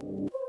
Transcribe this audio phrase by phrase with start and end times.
[0.00, 0.41] you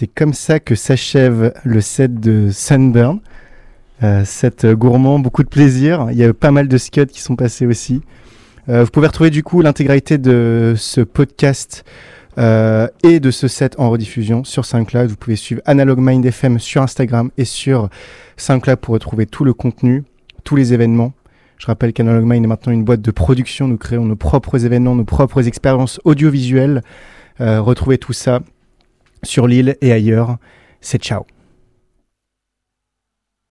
[0.00, 3.20] c'est comme ça que s'achève le set de Sunburn.
[4.02, 6.06] Euh, set gourmand, beaucoup de plaisir.
[6.10, 8.00] Il y a pas mal de scuds qui sont passés aussi.
[8.70, 11.84] Euh, vous pouvez retrouver du coup l'intégralité de ce podcast
[12.38, 15.10] euh, et de ce set en rediffusion sur SoundCloud.
[15.10, 17.90] Vous pouvez suivre Analog Mind FM sur Instagram et sur
[18.38, 20.04] SoundCloud pour retrouver tout le contenu,
[20.44, 21.12] tous les événements.
[21.58, 23.68] Je rappelle qu'Analog Mind est maintenant une boîte de production.
[23.68, 26.80] Nous créons nos propres événements, nos propres expériences audiovisuelles.
[27.38, 28.40] retrouvez tout ça
[29.22, 30.36] sur l'île et ailleurs.
[30.80, 31.24] C'est ciao.